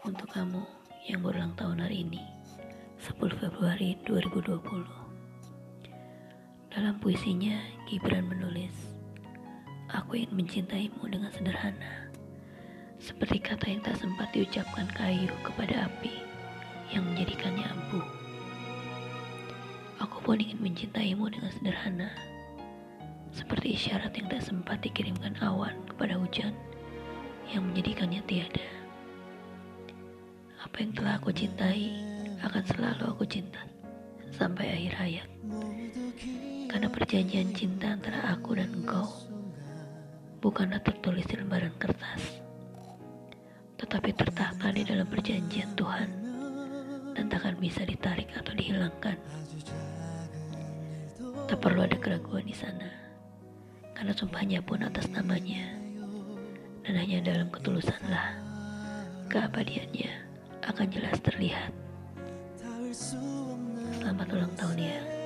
[0.00, 0.64] Untuk kamu
[1.12, 2.24] yang berulang tahun hari ini
[3.04, 4.56] 10 Februari 2020
[6.72, 8.72] Dalam puisinya Gibran menulis
[9.92, 12.08] Aku ingin mencintaimu dengan sederhana
[12.96, 16.16] Seperti kata yang tak sempat diucapkan kayu kepada api
[16.96, 18.08] Yang menjadikannya ampuh.
[20.00, 22.08] Aku pun ingin mencintaimu dengan sederhana
[23.36, 26.56] Seperti isyarat yang tak sempat dikirimkan awan kepada hujan
[27.52, 28.79] Yang menjadikannya tiada
[30.70, 31.98] apa yang telah aku cintai
[32.46, 33.58] akan selalu aku cinta
[34.30, 35.28] sampai akhir hayat.
[36.70, 39.02] Karena perjanjian cinta antara aku dan engkau
[40.38, 42.38] bukanlah tertulis di lembaran kertas,
[43.82, 46.08] tetapi tertata di dalam perjanjian Tuhan
[47.18, 49.18] dan takkan bisa ditarik atau dihilangkan.
[51.50, 52.94] Tak perlu ada keraguan di sana,
[53.98, 55.66] karena sumpahnya pun atas namanya,
[56.86, 58.38] dan hanya dalam ketulusanlah
[59.26, 60.29] keabadiannya
[60.70, 61.74] akan jelas terlihat.
[63.98, 65.19] Selamat ulang tahun ya.